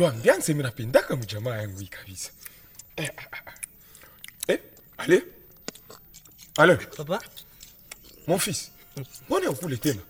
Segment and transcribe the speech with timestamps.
[0.00, 2.30] njo ambiance mi napendaka mjamaa yangu kabisa
[2.96, 3.54] eh, ah, ah, ah.
[4.48, 4.58] eh,
[4.98, 5.22] ale
[6.56, 7.20] ale Papa,
[8.26, 8.72] mon fils
[9.26, 10.00] mbona ukule tena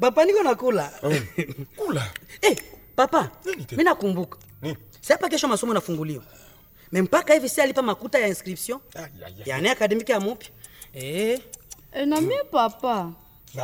[0.00, 0.88] papa niko nakula.
[1.76, 2.56] kula Eh,
[2.96, 3.30] papa,
[3.70, 4.38] mimi nakumbuka.
[5.00, 6.24] Si hapa kesho masomo nafunguliwa.
[6.92, 8.80] Me mpaka hivi si alipa makuta ya inscription
[9.44, 10.50] ya académique ya mupya.
[10.94, 11.40] Eh,
[11.92, 13.12] E, na mie papa?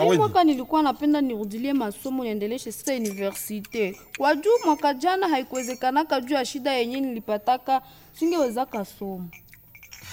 [0.00, 4.00] Mwaka nilikuwa napenda nirudilie masomo niendeleshe sasa universite.
[4.18, 7.82] Kwa juu mwaka jana haikuwezekanaka juu ya shida yenye nilipataka
[8.18, 9.28] singeweza kasoma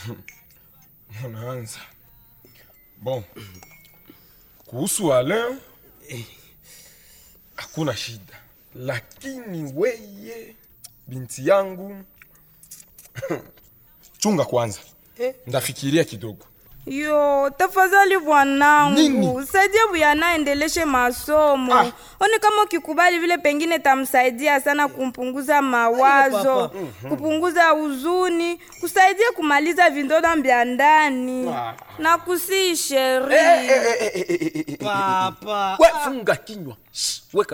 [1.26, 1.80] unaanza.
[3.02, 3.24] Bon.
[4.66, 5.58] Kuhusu Alain
[7.56, 8.42] hakuna shida,
[8.76, 10.56] lakini weye
[11.08, 11.98] binti yangu
[14.20, 14.80] chunga kwanza,
[15.20, 15.36] Eh.
[15.48, 16.46] ndafikiria kidogo.
[16.90, 21.74] Yo, tafadhali bwanangu, saidia Buyana aendeleshe masomo.
[21.76, 21.92] Ah.
[22.20, 27.10] Oni kama ukikubali vile, pengine tamsaidia sana kumpunguza mawazo, papa.
[27.10, 31.74] kupunguza huzuni, kusaidia kumaliza vindoda vya ndani Ah.
[32.00, 33.36] na kusii sheri.
[34.80, 35.78] papa.
[35.80, 36.76] We funga kinywa,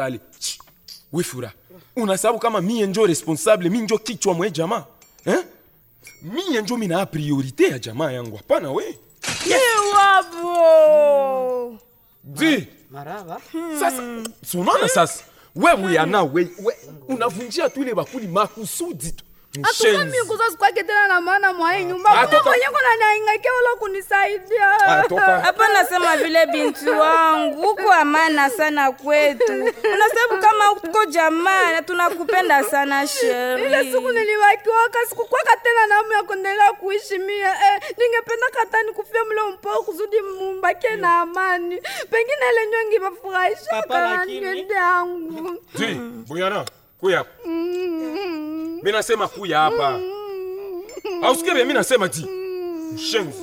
[0.03, 0.57] ale Shh.
[1.13, 1.51] we fura,
[1.95, 4.83] unasababu kama mie njo responsable, mi njo kichwa mwe jamaa
[5.25, 5.43] eh?
[6.21, 8.97] Mie njo mina priorite ya jamaa yangu, hapana we
[10.45, 11.79] Iwabo.
[12.23, 13.41] di Maraba.
[13.79, 14.03] sasa
[14.45, 15.23] sunaona sasa
[15.55, 16.73] we Buyana we, we
[17.07, 19.23] unavunjia tu ile bakuli makusudi tu
[19.59, 20.17] Mshenzi.
[20.27, 24.65] kuzazikwake tena na maana mwai nyumba Kuna mwenye kuna naingaikia wala kunisaidia
[25.43, 29.53] Hapa nasema vile binti wangu, uko amana sana kwetu.
[29.93, 33.63] Unasababu kama uko jamaa na tunakupenda sana sheri.
[33.65, 39.49] ile siku niliwakiwaka sikukwaka tena na ya kuendelea kuishi mie eh, ningependa kata nikufia mlo
[39.51, 45.93] mpao kuzudi mumbake na amani pengine ile nyongi bafurahisha Papa, kana lakini- yangu Di,
[46.27, 46.65] Buyana,
[46.99, 47.25] kuya.
[48.85, 49.99] Mi nasema kuya hapa.
[51.23, 52.25] Ausikie mi nasema di.
[52.93, 53.39] Mshenzi.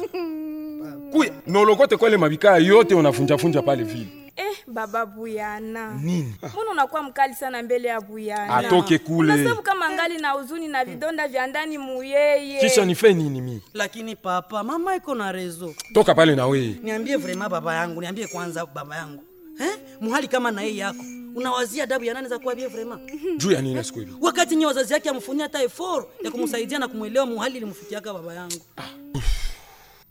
[1.12, 4.06] Kuya, nolokote kwale mabikaa yote unafunjafunja pale vile.
[4.36, 6.34] Eh, baba Buyana, Nini?
[6.53, 8.54] mbona unakuwa mkali sana mbele ya Buyana?
[8.56, 9.32] Atoke kule.
[9.32, 12.60] Unasema kama ngali na huzuni na vidonda vya ndani muyeye.
[12.60, 13.62] Kisha nife nini mi?
[13.74, 15.74] Lakini papa, mama iko na rezo.
[15.94, 16.76] Toka pale na wewe.
[16.82, 19.22] Niambie vrema baba yangu, niambie kwanza baba yangu.
[19.60, 19.78] Eh?
[20.00, 21.04] Muhali kama na yeye yako.
[21.34, 23.00] Unawazia adabu ya nani za kuambia vrema?
[23.37, 24.12] Juu ya nini siku hivi?
[24.20, 28.60] Wakati nyewe wazazi yake amfunia hata eforo ya kumsaidia na kumwelewa muhali ilimfikiaka baba yangu.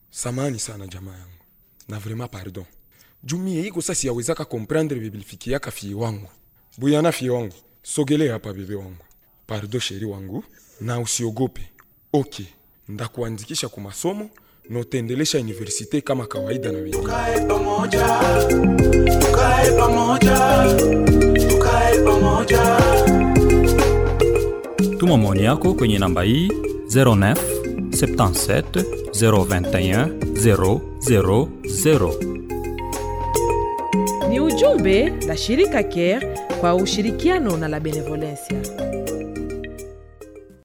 [0.09, 1.31] Samani sana jamaa yangu.
[1.87, 2.65] Na vraiment pardon.
[3.23, 6.27] jumie iko sasa siyawezaka comprendre bibilifikiaka fie wangu.
[6.77, 7.55] Buyana fie wangu.
[7.83, 9.03] Sogele hapa bebe wangu.
[9.47, 10.43] Pardon sheri wangu.
[10.81, 11.61] Na usiogope.
[12.13, 12.45] Okay.
[12.87, 14.29] Ndakuandikisha kwa masomo
[14.69, 16.97] na utaendelesha universite kama kawaida na wengine.
[17.03, 18.07] tukae pamoja,
[19.19, 20.37] tukae pamoja,
[21.49, 22.77] tukae pamoja.
[24.99, 27.35] Tuma maoni yako kwenye namba hii 09
[27.89, 28.61] 77
[29.11, 30.79] 021
[31.73, 32.13] 000.
[34.29, 38.61] Ni ujumbe la shirika CARE kwa ushirikiano na la Benevolencia.